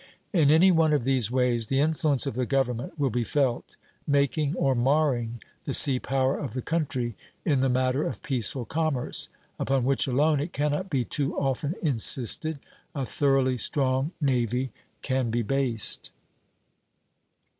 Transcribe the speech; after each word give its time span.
In 0.33 0.49
any 0.49 0.71
one 0.71 0.93
of 0.93 1.03
these 1.03 1.29
ways 1.29 1.67
the 1.67 1.79
influence 1.79 2.25
of 2.25 2.33
the 2.33 2.47
government 2.47 2.97
will 2.97 3.11
be 3.11 3.23
felt, 3.23 3.75
making 4.07 4.55
or 4.55 4.73
marring 4.73 5.43
the 5.65 5.75
sea 5.75 5.99
power 5.99 6.39
of 6.39 6.55
the 6.55 6.61
country 6.63 7.15
in 7.45 7.59
the 7.59 7.69
matter 7.69 8.01
of 8.07 8.23
peaceful 8.23 8.65
commerce; 8.65 9.29
upon 9.59 9.85
which 9.85 10.07
alone, 10.07 10.39
it 10.39 10.53
cannot 10.53 10.89
be 10.89 11.05
too 11.05 11.37
often 11.37 11.75
insisted, 11.83 12.57
a 12.95 13.05
thoroughly 13.05 13.57
strong 13.57 14.11
navy 14.19 14.71
can 15.03 15.29
be 15.29 15.43
based. 15.43 16.09